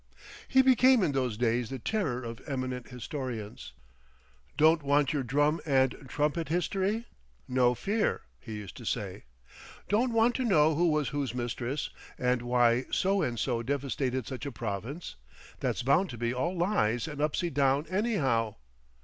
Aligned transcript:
_"He 0.47 0.63
became 0.63 1.03
in 1.03 1.11
those 1.11 1.37
days 1.37 1.69
the 1.69 1.77
terror 1.77 2.23
of 2.23 2.41
eminent 2.47 2.87
historians. 2.87 3.73
"Don't 4.57 4.81
want 4.81 5.13
your 5.13 5.21
drum 5.21 5.61
and 5.63 5.93
trumpet 6.07 6.49
history—no 6.49 7.75
fear," 7.75 8.21
he 8.39 8.55
used 8.55 8.75
to 8.77 8.85
say. 8.85 9.25
"Don't 9.89 10.11
want 10.11 10.33
to 10.37 10.43
know 10.43 10.73
who 10.73 10.87
was 10.89 11.09
who's 11.09 11.35
mistress, 11.35 11.91
and 12.17 12.41
why 12.41 12.85
so 12.89 13.21
and 13.21 13.37
so 13.37 13.61
devastated 13.61 14.25
such 14.25 14.47
a 14.47 14.51
province; 14.51 15.17
that's 15.59 15.83
bound 15.83 16.09
to 16.09 16.17
be 16.17 16.33
all 16.33 16.57
lies 16.57 17.07
and 17.07 17.19
upsy 17.21 17.51
down 17.53 17.85
anyhow. 17.85 18.55